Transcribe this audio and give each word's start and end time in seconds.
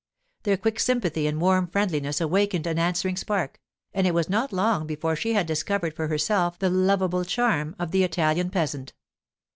Their 0.41 0.57
quick 0.57 0.79
sympathy 0.79 1.27
and 1.27 1.39
warm 1.39 1.67
friendliness 1.67 2.19
awakened 2.19 2.65
an 2.65 2.79
answering 2.79 3.15
spark, 3.15 3.59
and 3.93 4.07
it 4.07 4.15
was 4.15 4.29
not 4.31 4.51
long 4.51 4.87
before 4.87 5.15
she 5.15 5.33
had 5.33 5.45
discovered 5.45 5.93
for 5.95 6.07
herself 6.07 6.57
the 6.57 6.71
lovable 6.71 7.23
charm 7.23 7.75
of 7.77 7.91
the 7.91 8.03
Italian 8.03 8.49
peasant. 8.49 8.93